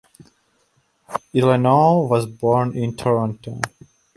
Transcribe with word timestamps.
Ioannou 1.37 2.09
was 2.09 2.25
born 2.25 2.75
in 2.75 2.95
Toronto. 2.97 3.61